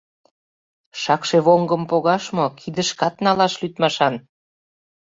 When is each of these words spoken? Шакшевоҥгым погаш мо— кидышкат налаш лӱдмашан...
Шакшевоҥгым 1.01 1.83
погаш 1.89 2.23
мо— 2.35 2.45
кидышкат 2.59 3.15
налаш 3.25 3.53
лӱдмашан... 3.61 4.15